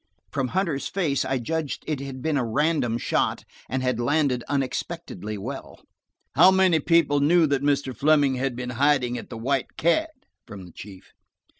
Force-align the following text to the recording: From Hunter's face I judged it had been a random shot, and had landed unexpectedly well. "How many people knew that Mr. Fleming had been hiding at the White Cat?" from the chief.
From 0.31 0.47
Hunter's 0.47 0.87
face 0.87 1.23
I 1.23 1.37
judged 1.37 1.83
it 1.85 1.99
had 1.99 2.23
been 2.23 2.35
a 2.35 2.43
random 2.43 2.97
shot, 2.97 3.43
and 3.69 3.83
had 3.83 3.99
landed 3.99 4.43
unexpectedly 4.49 5.37
well. 5.37 5.79
"How 6.33 6.49
many 6.49 6.79
people 6.79 7.19
knew 7.19 7.45
that 7.45 7.61
Mr. 7.61 7.95
Fleming 7.95 8.33
had 8.33 8.55
been 8.55 8.71
hiding 8.81 9.15
at 9.19 9.29
the 9.29 9.37
White 9.37 9.77
Cat?" 9.77 10.09
from 10.47 10.65
the 10.65 10.71
chief. 10.71 11.11